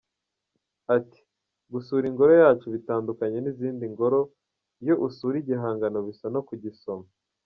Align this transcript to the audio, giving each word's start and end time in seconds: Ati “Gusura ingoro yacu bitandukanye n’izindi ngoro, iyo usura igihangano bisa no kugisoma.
Ati 0.97 1.19
“Gusura 1.73 2.03
ingoro 2.11 2.33
yacu 2.41 2.65
bitandukanye 2.75 3.37
n’izindi 3.41 3.83
ngoro, 3.93 4.19
iyo 4.83 4.95
usura 5.07 5.35
igihangano 5.39 5.97
bisa 6.07 6.27
no 6.35 6.41
kugisoma. 6.47 7.05